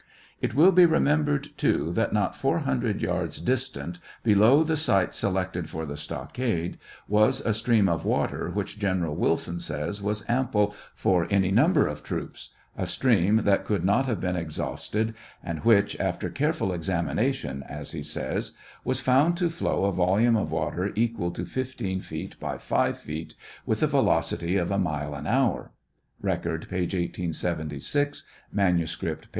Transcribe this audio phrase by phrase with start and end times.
[0.41, 5.85] It will be remembered, too, that not 400 yards distant, below the site selected for
[5.85, 11.51] the stockade, was a stream of water which General Wilson says was ample for any
[11.51, 16.73] number of troops, a stream that could not have been exhausted, and which, after careful
[16.73, 22.01] examination, as he says, was found to flow a volume of water equal to 15
[22.01, 23.35] feet by 5 feet,
[23.67, 25.73] with a velocity of a mile an hour,
[26.19, 26.77] (Record, p.
[26.77, 29.29] 1876; manuscript, p.